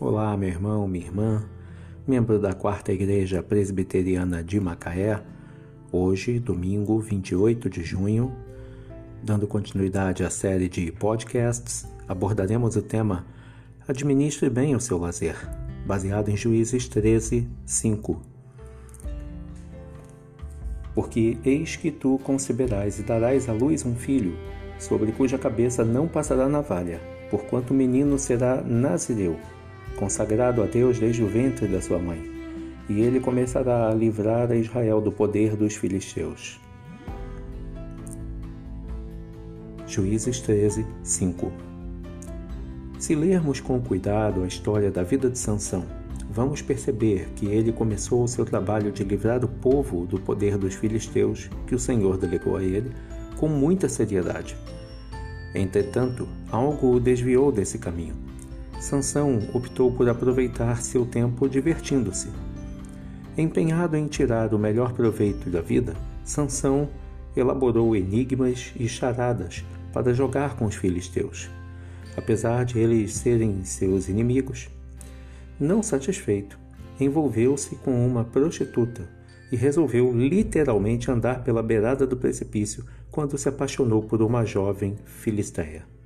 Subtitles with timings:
[0.00, 1.44] Olá, meu irmão, minha irmã,
[2.06, 5.20] membro da Quarta Igreja Presbiteriana de Macaé.
[5.90, 8.32] Hoje, domingo 28 de junho,
[9.24, 13.26] dando continuidade à série de podcasts, abordaremos o tema
[13.88, 15.34] Administre bem o seu lazer,
[15.84, 18.22] baseado em Juízes 13, 5.
[20.94, 24.38] Porque eis que tu conceberás e darás à luz um filho,
[24.78, 27.00] sobre cuja cabeça não passará navalha,
[27.32, 29.36] porquanto o menino será nazireu
[29.98, 32.30] consagrado a Deus desde o ventre da sua mãe,
[32.88, 36.60] e ele começará a livrar a Israel do poder dos filisteus.
[39.86, 41.52] Juízes 13, 5
[42.98, 45.84] Se lermos com cuidado a história da vida de Sansão,
[46.30, 50.74] vamos perceber que ele começou o seu trabalho de livrar o povo do poder dos
[50.74, 52.92] filisteus que o Senhor delegou a ele
[53.36, 54.56] com muita seriedade.
[55.54, 58.27] Entretanto, algo o desviou desse caminho
[58.80, 62.28] Sansão optou por aproveitar seu tempo divertindo-se.
[63.36, 66.88] Empenhado em tirar o melhor proveito da vida, Sansão
[67.36, 71.50] elaborou enigmas e charadas para jogar com os filisteus,
[72.16, 74.68] apesar de eles serem seus inimigos.
[75.58, 76.58] Não satisfeito,
[77.00, 79.08] envolveu-se com uma prostituta
[79.50, 85.97] e resolveu literalmente andar pela beirada do precipício quando se apaixonou por uma jovem filisteia.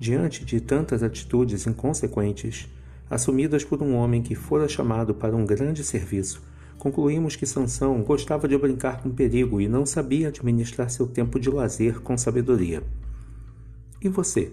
[0.00, 2.68] Diante de tantas atitudes inconsequentes,
[3.10, 6.40] assumidas por um homem que fora chamado para um grande serviço,
[6.78, 11.50] concluímos que Sansão gostava de brincar com perigo e não sabia administrar seu tempo de
[11.50, 12.82] lazer com sabedoria.
[14.00, 14.52] E você?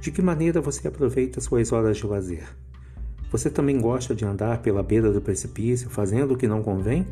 [0.00, 2.48] De que maneira você aproveita suas horas de lazer?
[3.30, 7.06] Você também gosta de andar pela beira do precipício fazendo o que não convém?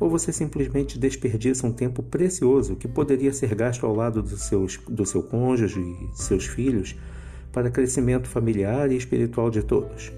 [0.00, 4.78] Ou você simplesmente desperdiça um tempo precioso que poderia ser gasto ao lado do, seus,
[4.88, 6.96] do seu cônjuge e seus filhos
[7.52, 10.10] para crescimento familiar e espiritual de todos.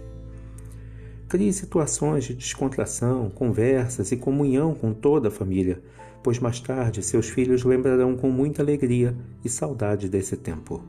[1.29, 5.83] Crie situações de descontração, conversas e comunhão com toda a família,
[6.23, 10.85] pois mais tarde seus filhos lembrarão com muita alegria e saudade desse tempo.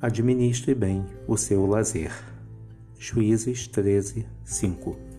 [0.00, 2.12] Administre bem o seu lazer.
[2.98, 5.13] Juízes 13, 5